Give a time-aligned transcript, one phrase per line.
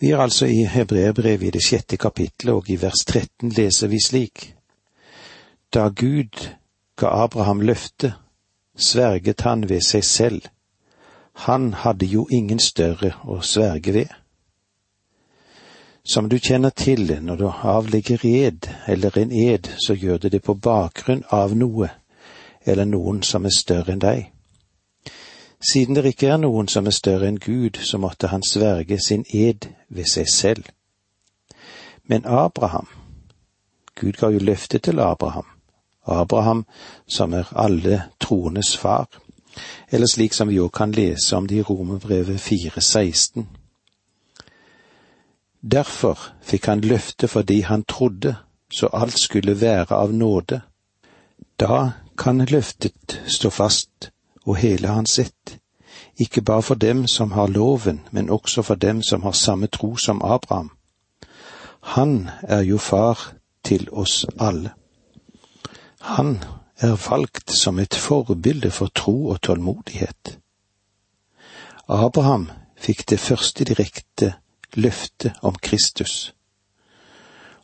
[0.00, 3.98] Vi er altså i Hebreerbrevet i det sjette kapitlet, og i vers 13 leser vi
[4.04, 4.54] slik.
[5.74, 6.48] Da Gud
[6.96, 8.12] ga Abraham løftet,
[8.76, 10.42] sverget han ved seg selv.
[11.32, 14.14] Han hadde jo ingen større å sverge ved.
[16.06, 20.42] Som du kjenner til, når du avlegger ed eller en ed, så gjør du det
[20.42, 21.90] på bakgrunn av noe
[22.66, 24.30] eller noen som er større enn deg.
[25.60, 29.24] Siden det ikke er noen som er større enn Gud, så måtte han sverge sin
[29.34, 30.64] ed ved seg selv.
[32.06, 32.86] Men Abraham,
[33.94, 35.46] Gud ga jo løftet til Abraham,
[36.06, 36.64] Abraham
[37.06, 39.08] som er alle troendes far,
[39.90, 43.48] eller slik som vi òg kan lese om det i Romerbrevet 4,16.
[45.60, 48.36] Derfor fikk han løfte fordi han trodde,
[48.70, 50.60] så alt skulle være av nåde.
[51.60, 54.12] Da kan løftet stå fast
[54.48, 55.58] og hele hans ett,
[56.16, 59.96] ikke bare for dem som har loven, men også for dem som har samme tro
[59.96, 60.70] som Abraham.
[61.80, 63.32] Han er jo far
[63.64, 64.72] til oss alle.
[66.00, 66.38] Han
[66.80, 70.38] er valgt som et forbilde for tro og tålmodighet.
[71.88, 74.34] Abraham fikk det første direkte
[74.74, 76.34] løftet om Kristus,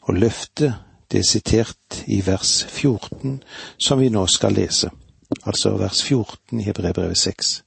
[0.02, 0.74] og løftet
[1.12, 3.42] det er sitert i vers 14,
[3.78, 4.90] som vi nå skal lese,
[5.44, 7.64] altså vers 14 i Hebreerbrevet 6.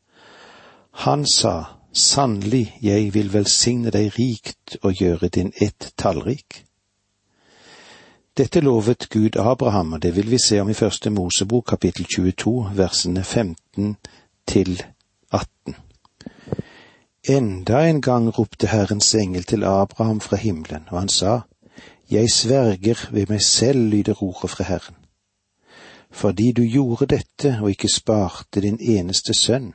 [0.92, 6.64] Han sa, sannelig, jeg vil velsigne deg rikt og gjøre din ett tallrik.
[8.38, 12.72] Dette lovet Gud Abraham, og det vil vi se om i første Mosebok kapittel 22,
[12.78, 13.96] versene 15
[14.48, 14.84] til
[15.32, 15.76] 18.
[17.30, 21.40] Enda en gang ropte Herrens engel til Abraham fra himmelen, og han sa,
[22.12, 24.96] Jeg sverger ved meg selv, lyder ordet fra Herren.
[26.18, 29.74] Fordi du gjorde dette og ikke sparte din eneste sønn,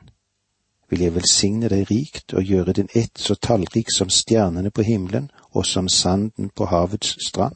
[0.89, 5.29] vil jeg velsigne deg rikt og gjøre din ett så tallrik som stjernene på himmelen
[5.53, 7.55] og som sanden på havets strand.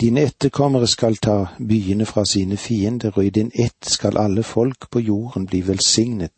[0.00, 4.90] Dine etterkommere skal ta byene fra sine fiender, og i din ett skal alle folk
[4.90, 6.32] på jorden bli velsignet,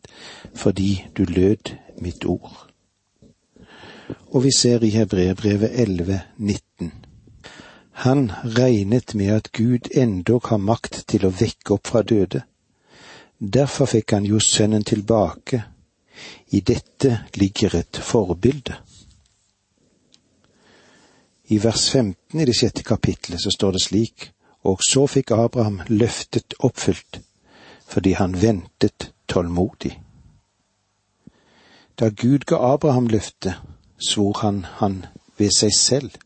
[0.55, 2.67] fordi du lød mitt ord.
[4.31, 6.91] Og vi ser i Hebreerbrevet 11, 19.
[7.93, 12.41] Han regnet med at Gud endog har makt til å vekke opp fra døde.
[13.37, 15.61] Derfor fikk han jo sønnen tilbake.
[16.49, 18.75] I dette ligger et forbilde.
[21.53, 24.29] I vers 15 i det sjette kapitlet så står det slik,
[24.63, 27.19] og så fikk Abraham løftet oppfylt,
[27.87, 29.99] fordi han ventet tålmodig.
[31.99, 33.59] Da Gud ga Abraham løftet,
[33.99, 35.03] svor han han
[35.37, 36.22] ved seg selv.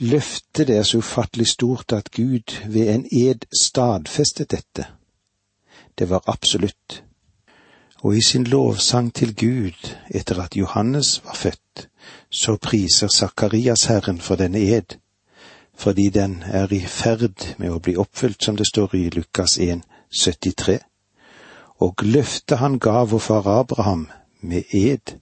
[0.00, 4.86] Løftet er så ufattelig stort at Gud ved en ed stadfestet dette.
[5.98, 7.04] Det var absolutt.
[8.04, 11.88] Og i sin lovsang til Gud etter at Johannes var født,
[12.30, 14.98] så priser Sakarias Herren for denne ed,
[15.74, 19.82] fordi den er i ferd med å bli oppfylt, som det står i Lukas 1,
[20.12, 20.78] 73.
[21.80, 24.08] Og løftet han ga vår far Abraham
[24.40, 25.16] med ed.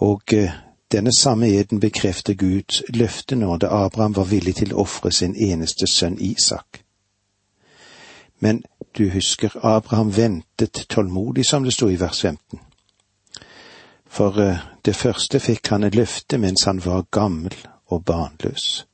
[0.00, 0.52] Og eh,
[0.92, 5.34] denne samme eden bekrefter Guds løfte nå da Abraham var villig til å ofre sin
[5.36, 6.82] eneste sønn Isak.
[8.38, 8.62] Men
[8.98, 12.60] du husker, Abraham ventet tålmodig, som det sto i vers 15.
[14.12, 17.54] For eh, det første fikk han et løfte mens han var gammel
[17.88, 18.84] og barnløs.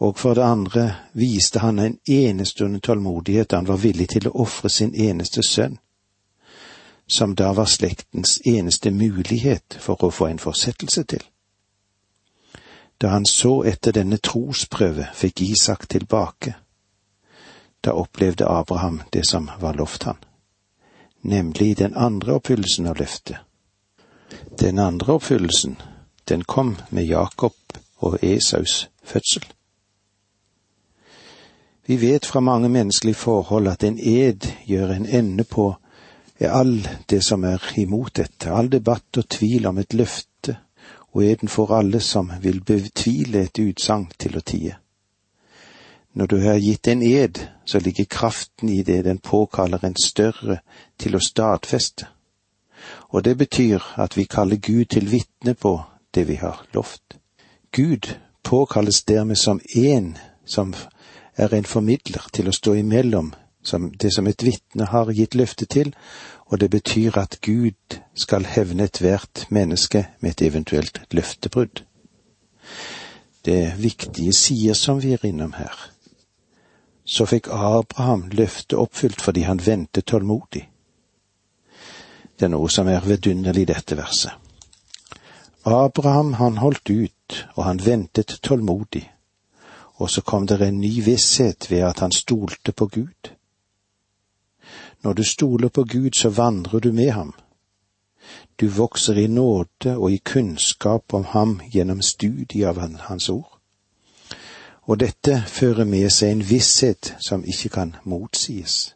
[0.00, 4.36] Og for det andre viste han en enestående tålmodighet da han var villig til å
[4.46, 5.76] ofre sin eneste sønn,
[7.06, 11.22] som da var slektens eneste mulighet for å få en fortsettelse til.
[13.00, 16.54] Da han så etter denne trosprøve fikk Isak tilbake,
[17.84, 20.22] da opplevde Abraham det som var lovt han
[21.24, 23.36] nemlig den andre oppfyllelsen av løftet.
[24.60, 25.76] Den andre oppfyllelsen,
[26.28, 27.54] den kom med Jakob
[27.96, 29.44] og Esaus fødsel.
[31.86, 35.74] Vi vet fra mange menneskelige forhold at en ed gjør en ende på
[36.50, 40.56] all det som er imot dette, all debatt og tvil om et løfte,
[41.14, 44.78] og eden for alle som vil betvile et utsagn til å tie.
[46.14, 50.58] Når du har gitt en ed, så ligger kraften i det den påkaller en større
[50.98, 52.06] til å stadfeste.
[53.10, 55.80] Og det betyr at vi kaller Gud til vitne på
[56.14, 57.18] det vi har lovt.
[57.72, 60.74] Gud påkalles dermed som en som
[61.36, 63.32] er en formidler til å stå imellom
[63.64, 65.94] som det som et vitne har gitt løfte til,
[66.46, 71.82] og det betyr at Gud skal hevne ethvert menneske med et eventuelt løftebrudd.
[73.44, 75.90] Det viktige sider som vi er innom her
[77.04, 80.64] så fikk Abraham løftet oppfylt fordi han ventet tålmodig.
[82.34, 84.32] Det er noe som er vidunderlig i dette verset.
[85.64, 89.04] Abraham han holdt ut, og han ventet tålmodig,
[89.96, 93.30] og så kom det en ny visshet ved at han stolte på Gud.
[95.04, 97.34] Når du stoler på Gud, så vandrer du med ham.
[98.60, 102.78] Du vokser i nåde og i kunnskap om ham gjennom studiet av
[103.08, 103.60] hans ord.
[104.82, 108.94] Og dette fører med seg en visshet som ikke kan motsies.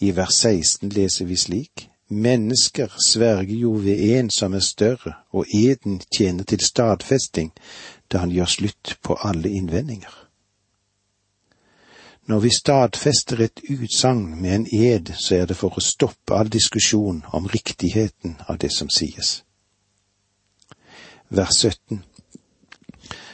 [0.00, 5.46] I vers 16 leser vi slik, Mennesker sverger jo ved en som er større, og
[5.54, 7.52] eden tjener til stadfesting
[8.12, 10.23] da han gjør slutt på alle innvendinger.
[12.26, 16.48] Når vi stadfester et utsagn med en ed, så er det for å stoppe all
[16.48, 19.42] diskusjon om riktigheten av det som sies.
[21.28, 22.00] Vers 17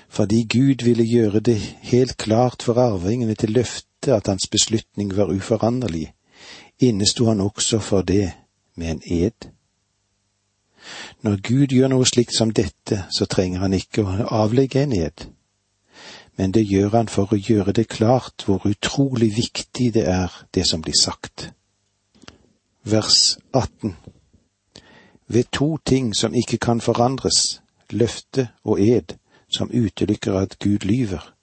[0.08, 1.58] Fordi Gud ville gjøre det
[1.92, 6.10] helt klart for arvingene til løftet at hans beslutning var uforanderlig,
[6.78, 8.32] innesto han også for det
[8.74, 9.50] med en ed.
[11.22, 15.30] Når Gud gjør noe slikt som dette, så trenger han ikke å avlegge en ed,
[16.40, 20.62] men det gjør han for å gjøre det klart hvor utrolig viktig det er, det
[20.64, 21.50] som blir sagt.
[22.82, 23.96] Vers 18
[25.28, 27.60] Ved to ting som ikke kan forandres,
[27.90, 29.12] løfte og ed,
[29.52, 31.34] som utelukker at Gud lyver,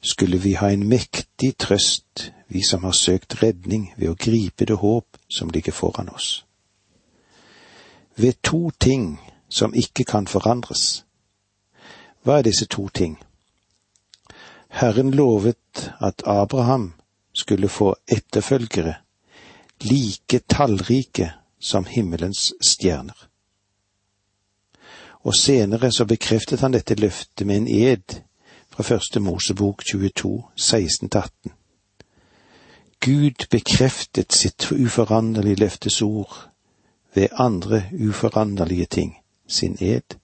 [0.00, 4.78] skulle vi ha en mektig trøst vi som har søkt redning ved å gripe det
[4.80, 6.46] håp som ligger foran oss.
[8.16, 11.04] Ved to ting som ikke kan forandres.
[12.24, 13.20] Hva er disse to ting?
[14.72, 16.92] Herren lovet at Abraham
[17.32, 18.94] skulle få etterfølgere
[19.80, 23.28] like tallrike som himmelens stjerner.
[25.24, 28.22] Og senere så bekreftet han dette løftet med en ed
[28.70, 31.52] fra første Mosebok 22, 16-18.
[33.00, 36.48] Gud bekreftet sitt uforanderlige løftes ord
[37.14, 39.16] ved andre uforanderlige ting,
[39.48, 40.16] sin ed.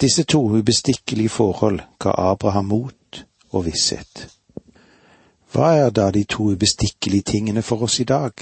[0.00, 2.94] Disse to ubestikkelige forhold ga Abraham mot
[3.50, 4.28] og visshet.
[5.52, 8.32] Hva er da de to ubestikkelige tingene for oss i dag?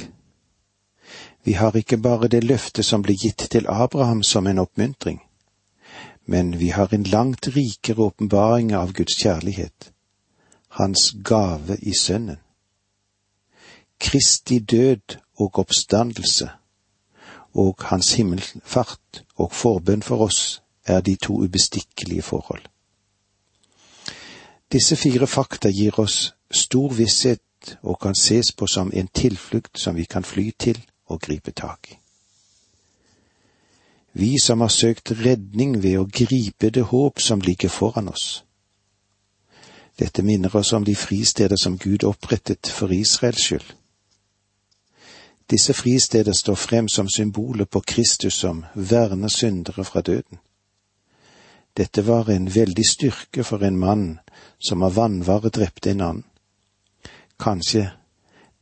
[1.45, 5.23] Vi har ikke bare det løftet som ble gitt til Abraham som en oppmuntring,
[6.27, 9.93] men vi har en langt rikere åpenbaring av Guds kjærlighet,
[10.69, 12.37] Hans gave i Sønnen.
[14.01, 16.51] Kristi død og oppstandelse
[17.55, 22.63] og Hans himmelfart og forbønn for oss er de to ubestikkelige forhold.
[24.73, 29.97] Disse fire fakta gir oss stor visshet og kan ses på som en tilflukt som
[29.97, 31.97] vi kan fly til og gripe tak i.
[34.13, 38.45] Vi som har søkt redning ved å gripe det håp som ligger foran oss.
[39.99, 43.75] Dette minner oss om de fristeder som Gud opprettet for Israels skyld.
[45.51, 50.39] Disse fristeder står frem som symboler på Kristus som verner syndere fra døden.
[51.79, 54.19] Dette var en veldig styrke for en mann
[54.59, 56.25] som av vanvare drepte en annen.
[57.39, 57.91] Kanskje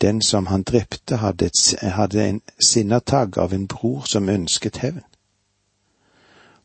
[0.00, 5.04] den som han drepte hadde, et, hadde en sinnatagg av en bror som ønsket hevn.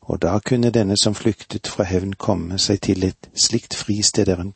[0.02, 4.42] Og da kunne denne som flyktet fra hevn komme seg til et slikt fristed der
[4.42, 4.52] han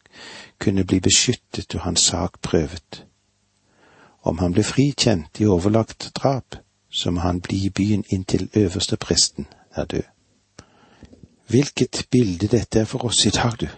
[0.60, 3.06] kunne bli beskyttet og hans sak prøvet.
[4.22, 6.58] Om han ble frikjent i overlagt drap,
[6.90, 10.15] så må han bli i byen inntil øverste presten er død.
[11.46, 13.68] Hvilket bilde dette er for oss i dag, du.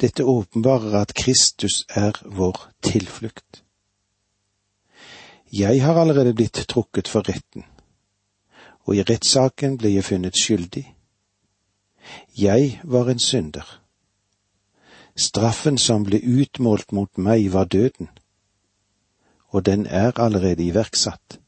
[0.00, 3.62] Dette åpenbarer at Kristus er vår tilflukt.
[5.52, 7.64] Jeg har allerede blitt trukket for retten,
[8.86, 10.86] og i rettssaken ble jeg funnet skyldig.
[12.38, 13.66] Jeg var en synder.
[15.16, 18.08] Straffen som ble utmålt mot meg, var døden
[19.50, 21.40] og den er allerede iverksatt.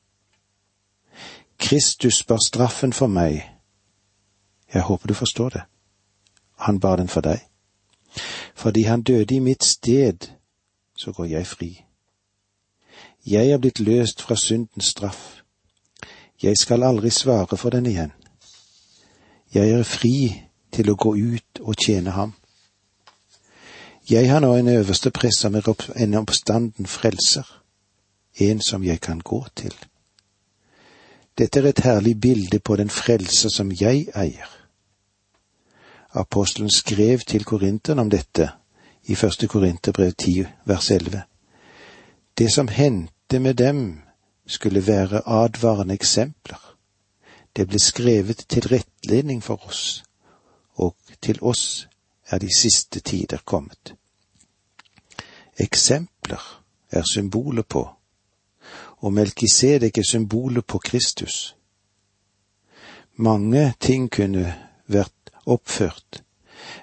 [1.59, 3.52] Kristus bar straffen for meg.
[4.75, 5.63] Jeg håper du forstår det.
[6.59, 7.41] Han bar den for deg.
[8.55, 10.29] Fordi han døde i mitt sted,
[10.97, 11.85] så går jeg fri.
[13.27, 15.43] Jeg er blitt løst fra syndens straff.
[16.43, 18.13] Jeg skal aldri svare for den igjen.
[19.55, 22.33] Jeg er fri til å gå ut og tjene ham.
[24.11, 27.63] Jeg har nå en øverste press som er en oppstanden frelser
[28.35, 29.75] en som jeg kan gå til.
[31.39, 34.62] Dette er et herlig bilde på den frelse som jeg eier.
[36.15, 38.51] Apostelen skrev til korinterne om dette
[39.05, 41.23] i første Korinterbrev 10 vers 11.
[42.39, 44.01] Det som hendte med dem,
[44.47, 46.77] skulle være advarende eksempler.
[47.57, 50.05] Det ble skrevet til rettledning for oss,
[50.75, 51.89] og til oss
[52.27, 53.95] er de siste tider kommet.
[55.59, 57.89] Eksempler er symboler på
[59.03, 61.57] og Melkisedek er symbolet på Kristus.
[63.17, 64.55] Mange ting kunne
[64.87, 66.23] vært oppført,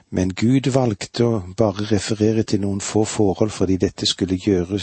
[0.10, 4.80] men Gud valgte å bare referere til noen få forhold fordi dette skulle gjøre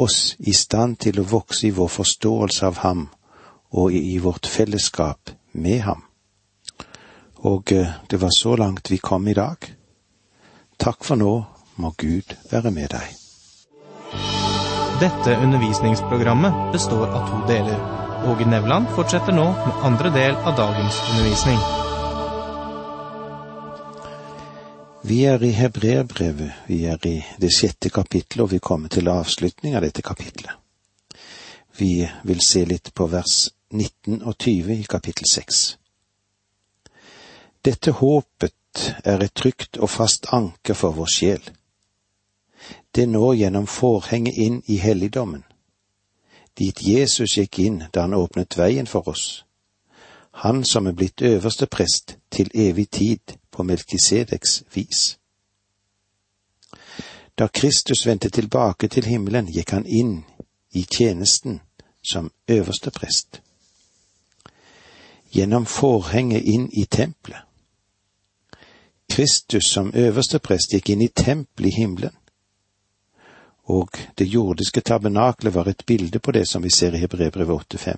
[0.00, 3.06] oss i stand til å vokse i vår forståelse av ham
[3.76, 6.02] og i vårt fellesskap med ham.
[7.46, 9.68] Og eh, det var så langt vi kom i dag.
[10.80, 11.34] Takk for nå,
[11.76, 13.14] må Gud være med deg.
[15.00, 17.80] Dette undervisningsprogrammet består av to deler.
[18.26, 21.60] Åge Nevland fortsetter nå med andre del av dagens undervisning.
[25.08, 29.76] Vi er i Hebreerbrevet, vi er i det sjette kapittelet, og vi kommer til avslutning
[29.78, 30.50] av dette kapittelet.
[31.78, 33.36] Vi vil se litt på vers
[33.70, 35.60] 19 og 20 i kapittel 6.
[37.62, 41.50] Dette håpet er et trygt og fast anker for vår sjel.
[42.90, 45.46] Det når gjennom forhenget inn i helligdommen,
[46.58, 49.44] dit Jesus gikk inn da han åpnet veien for oss,
[50.42, 55.18] han som er blitt øverste prest til evig tid på Melkisedeks vis.
[57.38, 60.20] Da Kristus vendte tilbake til himmelen, gikk han inn
[60.72, 61.60] i tjenesten
[62.04, 63.40] som øverste prest.
[65.32, 67.46] Gjennom forhenget inn i tempelet
[69.08, 72.16] Kristus som øverste prest gikk inn i tempelet i himmelen.
[73.64, 77.96] Og det jordiske tabernaklet var et bilde på det som vi ser i Hebrevbrevet 8.5.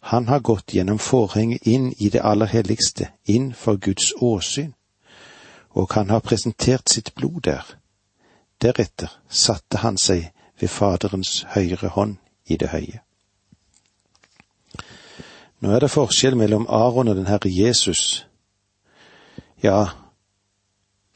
[0.00, 4.72] Han har gått gjennom forhenget inn i det aller helligste, inn for Guds åsyn,
[5.70, 7.66] og han har presentert sitt blod der.
[8.60, 12.16] Deretter satte han seg ved Faderens høyre hånd
[12.46, 13.00] i det høye.
[15.60, 18.26] Nå er det forskjell mellom Aron og den Herre Jesus.
[19.62, 19.92] Ja,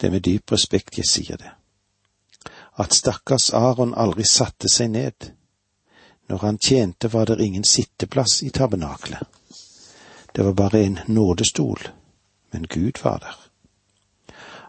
[0.00, 1.52] det er med dyp respekt jeg sier det.
[2.76, 5.30] At stakkars Aron aldri satte seg ned.
[6.28, 9.22] Når han tjente var det ingen sitteplass i tabernaklet.
[10.36, 11.88] Det var bare en nådestol,
[12.50, 13.40] men Gud var der.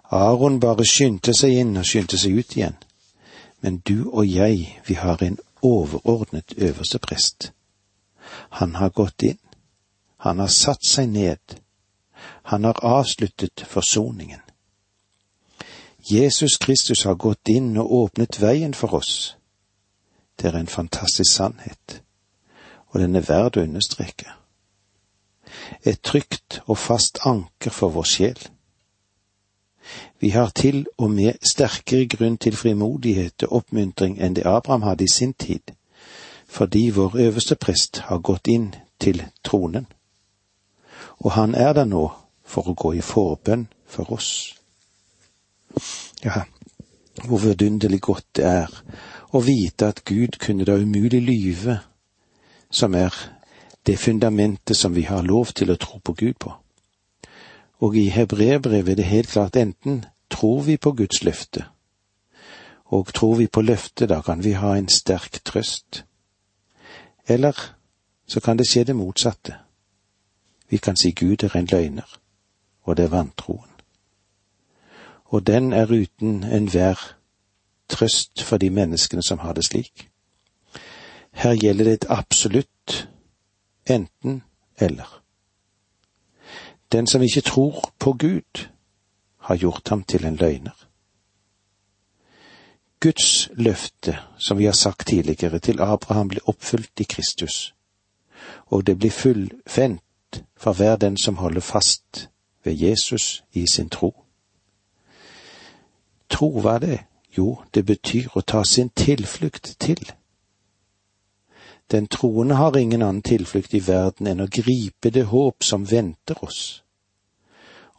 [0.10, 2.76] Aron bare skyndte seg inn og skyndte seg ut igjen.
[3.62, 7.52] Men du og jeg, vi har en overordnet øverste prest.
[8.50, 9.40] Han har gått inn.
[10.18, 11.58] Han har satt seg ned.
[12.44, 14.40] Han har avsluttet forsoningen.
[16.12, 19.35] Jesus Kristus har gått inn og åpnet veien for oss.
[20.42, 22.02] Det er en fantastisk sannhet,
[22.88, 24.28] og den er verd å understreke.
[25.84, 28.40] Et trygt og fast anker for vår sjel.
[30.20, 35.06] Vi har til og med sterkere grunn til frimodighet og oppmuntring enn det Abraham hadde
[35.06, 35.76] i sin tid,
[36.48, 39.88] fordi vår øverste prest har gått inn til tronen,
[41.20, 42.10] og han er der nå
[42.46, 44.56] for å gå i forbønn for oss.
[46.24, 46.46] Ja,
[47.26, 48.82] hvor vidunderlig godt det er
[49.36, 51.80] å vite at Gud kunne da umulig lyve,
[52.72, 53.14] som er
[53.86, 56.54] det fundamentet som vi har lov til å tro på Gud på.
[57.84, 61.68] Og i hebreerbrevet er det helt klart enten tror vi på Guds løfte,
[62.86, 66.04] og tror vi på løftet, da kan vi ha en sterk trøst.
[67.28, 67.56] Eller
[68.28, 69.60] så kan det skje det motsatte.
[70.70, 72.20] Vi kan si Gud er en løgner,
[72.86, 73.76] og det er vantroen
[75.26, 77.15] og den er uten enhver
[77.90, 80.10] trøst for de menneskene som har det slik.
[81.32, 83.08] Her gjelder det et absolutt
[83.86, 84.44] enten
[84.78, 85.22] eller.
[86.92, 88.68] Den som ikke tror på Gud,
[89.46, 90.88] har gjort ham til en løgner.
[93.00, 97.76] Guds løfte, som vi har sagt tidligere, til Abraham ble oppfylt i Kristus,
[98.66, 102.30] og det blir fullfendt for hver den som holder fast
[102.64, 104.26] ved Jesus i sin tro.
[106.30, 107.00] Tro, hva er det?
[107.38, 110.00] Jo, det betyr å ta sin tilflukt til.
[111.92, 116.40] Den troende har ingen annen tilflukt i verden enn å gripe det håp som venter
[116.44, 116.82] oss.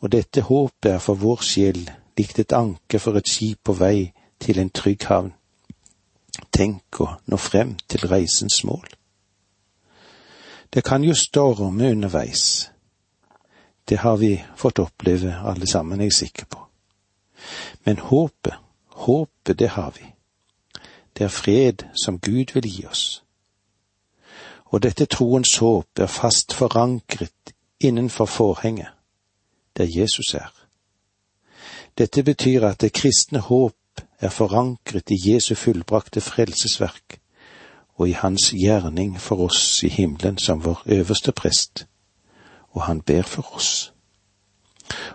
[0.02, 1.84] Og dette håpet er for vår sjel
[2.18, 4.12] likt et anker for et skip på vei
[4.42, 5.32] til en trygg havn.
[6.52, 8.86] Tenk å nå frem til reisens mål.
[10.72, 12.70] Det kan jo storme underveis.
[13.88, 16.64] Det har vi fått oppleve alle sammen, er jeg sikker på.
[17.84, 18.56] Men håpet,
[18.96, 20.12] håpet, det har vi.
[21.16, 23.22] Det er fred som Gud vil gi oss.
[24.64, 28.88] Og dette troens håp er fast forankret innenfor forhenget,
[29.76, 30.52] der Jesus er.
[31.98, 33.74] Dette betyr at det kristne håp
[34.20, 37.20] er forankret i Jesu fullbrakte frelsesverk
[37.96, 41.86] og i Hans gjerning for oss i himmelen som vår øverste prest,
[42.70, 43.92] og han ber for oss.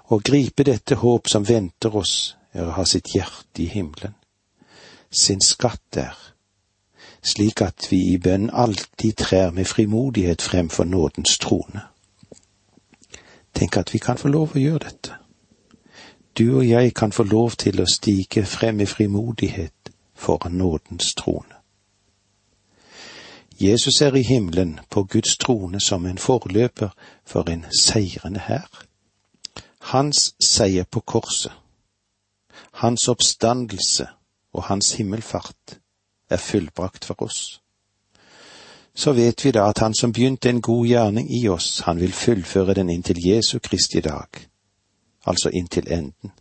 [0.10, 4.15] Å gripe dette håp som venter oss, er å ha sitt hjerte i himmelen,
[5.12, 6.17] sin skatt der.
[7.24, 11.81] slik at vi i bønn alltid trer med frimodighet frem for nådens trone.
[13.53, 15.17] Tenk at vi kan få lov å gjøre dette.
[16.38, 21.62] Du og jeg kan få lov til å stige frem i frimodighet foran nådens trone.
[23.62, 26.89] Jesus er i himmelen på Guds trone som en forløper
[27.25, 28.86] for en seirende hær.
[29.93, 31.53] Hans seier på korset,
[32.82, 34.08] hans oppstandelse
[34.54, 35.80] og hans himmelfart
[36.30, 37.62] er fullbrakt for oss.
[38.94, 42.14] Så vet vi da at han som begynte en god gjerning i oss, han vil
[42.14, 44.28] fullføre den inntil Jesu Kristi dag,
[45.26, 46.34] altså inntil enden.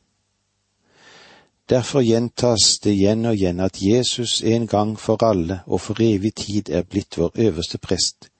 [1.71, 6.35] Derfor gjentas det igjen og igjen at Jesus en gang for alle og for evig
[6.35, 8.31] tid er blitt vår øverste prest,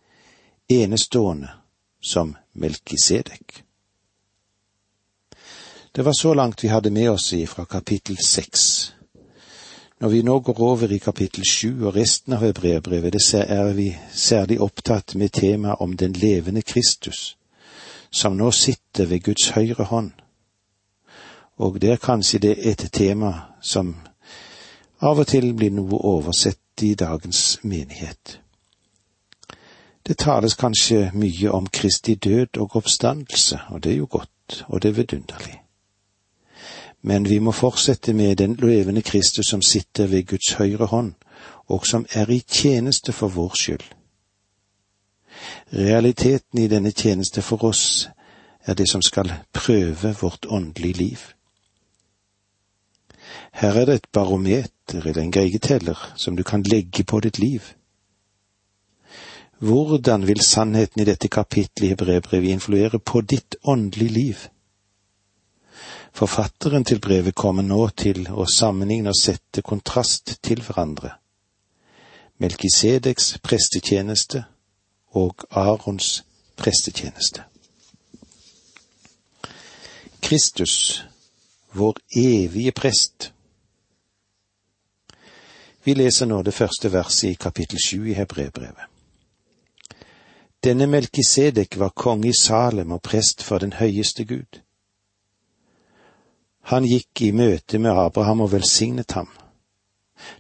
[0.69, 1.53] enestående
[2.03, 3.70] som Melkisedek.
[5.93, 8.93] Det var så langt vi hadde med oss fra kapittel seks.
[9.99, 14.61] Når vi nå går over i kapittel sju og resten av hebreerbrevet, er vi særlig
[14.61, 17.37] opptatt med temaet om den levende Kristus,
[18.11, 20.13] som nå sitter ved Guds høyre hånd.
[21.59, 23.97] Og det er kanskje det et tema som
[25.01, 28.39] av og til blir noe oversett i dagens menighet.
[30.07, 34.83] Det tales kanskje mye om Kristi død og oppstandelse, og det er jo godt, og
[34.83, 35.61] det er vidunderlig
[37.03, 41.13] men vi må fortsette med den levende Kristus som sitter ved Guds høyre hånd,
[41.69, 43.85] og som er i tjeneste for vår skyld.
[45.73, 48.09] Realiteten i denne tjeneste for oss
[48.67, 51.19] er det som skal prøve vårt åndelige liv.
[53.53, 57.63] Her er det et barometer eller en greieteller som du kan legge på ditt liv.
[59.59, 64.37] Hvordan vil sannheten i dette kapittelet i Hebreerbrevet influere på ditt åndelige liv?
[66.13, 71.15] Forfatteren til brevet kommer nå til å sammenligne og sette kontrast til hverandre.
[72.41, 74.45] Melkisedeks prestetjeneste
[75.17, 76.23] og Arons
[76.57, 77.45] prestetjeneste.
[80.21, 81.05] Kristus,
[81.73, 83.33] vår evige prest.
[85.85, 88.87] Vi leser nå det første verset i kapittel sju i Hebrebrevet.
[90.65, 94.61] Denne Melkisedek var konge i Salem og prest for den høyeste Gud.
[96.71, 99.27] Han gikk i møte med Abraham og velsignet ham,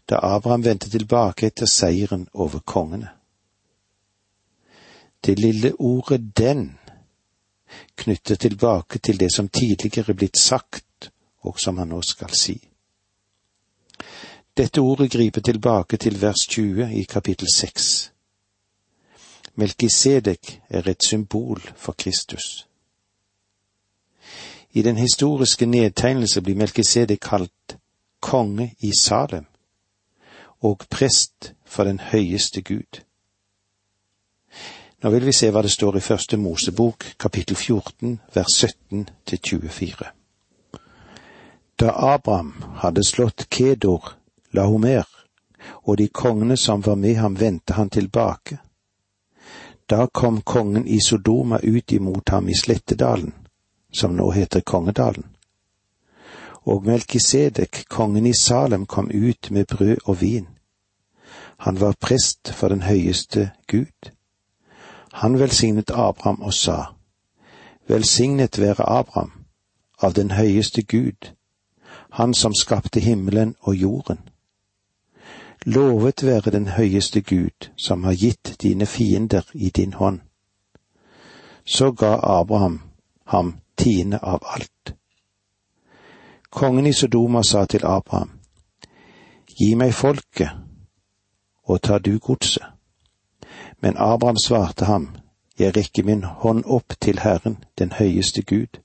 [0.07, 3.11] da Abraham vendte tilbake etter seieren over kongene.
[5.27, 6.79] Det lille ordet den
[7.99, 11.11] knytter tilbake til det som tidligere blitt sagt,
[11.43, 12.57] og som han nå skal si.
[14.57, 18.12] Dette ordet griper tilbake til vers 20 i kapittel 6.
[19.55, 22.69] Melkisedek er et symbol for Kristus.
[24.72, 27.76] I den historiske nedtegnelse blir Melkisedek kalt
[28.20, 29.46] konge i Salem
[30.61, 33.00] og prest for den høyeste Gud.
[35.02, 39.38] Nå vil vi se hva det står i Første Mosebok, kapittel 14, vers 17 til
[39.48, 40.11] 24.
[41.80, 42.52] Da Abraham
[42.83, 44.12] hadde slått Kedor,
[44.52, 45.09] Lahomer,
[45.83, 48.59] og de kongene som var med ham, vendte han tilbake.
[49.90, 53.39] Da kom kongen i Sodoma ut imot ham i Slettedalen
[53.92, 55.26] som nå heter Kongedalen.
[56.62, 60.48] Og Melkisedek, kongen i Salem, kom ut med brød og vin.
[61.57, 64.11] Han var prest for den høyeste Gud.
[65.12, 66.85] Han velsignet Abraham og sa,
[67.88, 69.33] Velsignet være Abraham
[70.03, 71.33] av den høyeste Gud,
[72.11, 74.18] han som skapte himmelen og jorden.
[75.66, 80.20] Lovet være den høyeste Gud, som har gitt dine fiender i din hånd.
[81.64, 82.81] Så ga Abraham
[83.24, 84.95] ham tiende av alt.
[86.51, 88.31] Kongen i Sodoma sa til Abraham,
[89.61, 90.51] Gi meg folket,
[91.69, 92.64] og ta du godset.
[93.81, 95.09] Men Abraham svarte ham,
[95.59, 98.81] Jeg rekker min hånd opp til Herren, den høyeste Gud,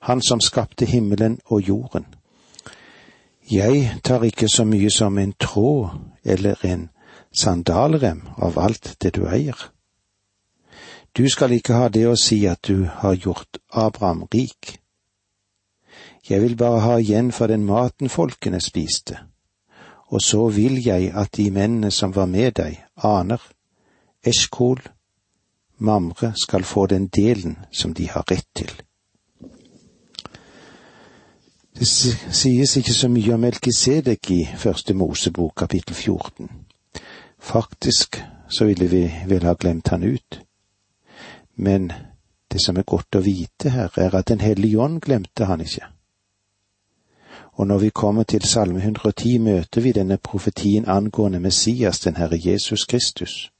[0.00, 2.06] Han som skapte himmelen og jorden.
[3.50, 5.88] Jeg tar ikke så mye som en tråd
[6.24, 6.88] eller en
[7.32, 9.70] sandalrem av alt det du eier.
[11.16, 14.78] Du skal ikke ha det å si at du har gjort Abraham rik.
[16.28, 19.18] Jeg vil bare ha igjen for den maten folkene spiste,
[20.08, 23.42] og så vil jeg at de mennene som var med deg, aner,
[24.24, 24.80] Eskol,
[25.82, 28.70] Mamre skal få den delen som de har rett til.
[31.74, 36.48] Det sies ikke så mye om Melkisedek i Første Mosebok kapittel 14.
[37.38, 40.38] Faktisk så ville vi vel ha glemt han ut.
[41.56, 41.92] Men
[42.52, 45.86] det som er godt å vite her, er at Den hellige ånd glemte han ikke.
[47.52, 52.38] Og når vi kommer til Salme 110, møter vi denne profetien angående Messias, den Herre
[52.44, 53.52] Jesus Kristus.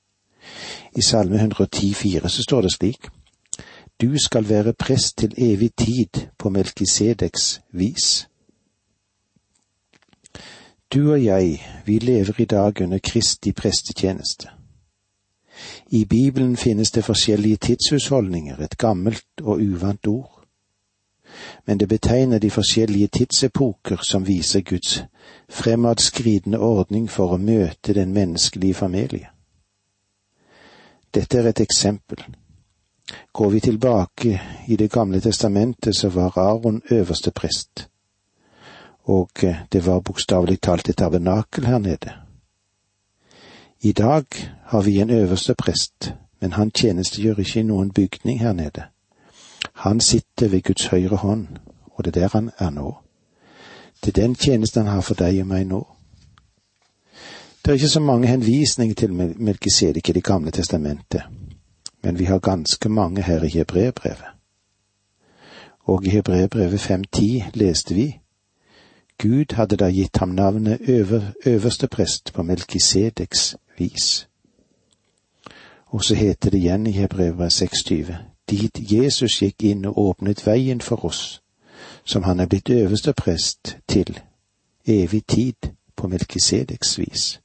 [0.96, 3.08] I Salme 110, 110,4 så står det slik:"
[4.00, 8.28] Du skal være prest til evig tid på Melkisedeks vis.
[10.94, 14.48] Du og jeg, vi lever i dag under Kristi prestetjeneste.
[15.90, 20.38] I Bibelen finnes det forskjellige tidshusholdninger, et gammelt og uvant ord.
[21.66, 25.02] Men det betegner de forskjellige tidsepoker som viser Guds
[25.48, 29.28] fremadskridende ordning for å møte den menneskelige familie.
[31.14, 32.24] Dette er et eksempel.
[33.32, 37.88] Går vi tilbake i Det gamle testamentet, så var Aron øverste prest,
[39.04, 39.30] og
[39.72, 42.21] det var bokstavelig talt et tabernakel her nede.
[43.84, 44.24] I dag
[44.64, 48.82] har vi en øverste prest, men han tjenestegjør ikke i noen bygning her nede.
[49.72, 51.46] Han sitter ved Guds høyre hånd,
[51.94, 52.94] og det er der han er nå.
[54.04, 55.80] Det er den tjenesten han har for deg og meg nå.
[57.64, 61.22] Det er ikke så mange henvisninger til Melkisedek i Det gamle testamentet,
[62.02, 64.30] men vi har ganske mange her i Hebreerbrevet.
[65.84, 68.18] Og i Hebreerbrevet 5.10 leste vi
[69.18, 74.28] Gud hadde da gitt ham navnet øver, øverste prest på Melkisedeks vis.
[75.86, 78.14] Og så heter det igjen i Hebrevet 6,20,
[78.50, 81.42] dit Jesus gikk inn og åpnet veien for oss,
[82.04, 84.20] som han er blitt øverste prest til
[84.86, 87.40] evig tid på Melkisedeks vis.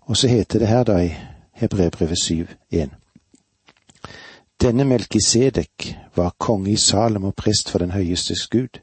[0.00, 1.14] Og så heter det her da i
[1.52, 2.88] Hebrevet 7,1.
[4.60, 8.80] Denne Melkisedek var konge i Salem og prest for den høyestes Gud.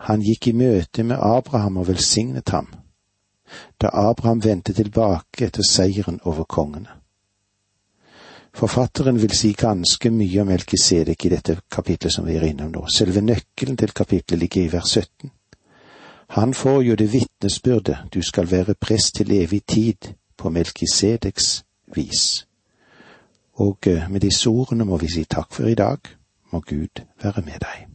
[0.00, 2.83] Han gikk i møte med Abraham og velsignet ham
[3.80, 7.00] da Abraham vendte tilbake etter seieren over kongene.
[8.54, 12.84] Forfatteren vil si ganske mye om Melkisedek i dette kapitlet som vi er innom nå.
[12.86, 15.30] Selve nøkkelen til kapitlet ligger i vers 17.
[16.38, 21.64] Han får jo det vitnesbyrdet du skal være prest til evig tid på Melkisedeks
[21.96, 22.46] vis.
[23.54, 25.98] Og eh, med disse ordene må vi si takk for i dag.
[26.52, 27.93] Må Gud være med deg.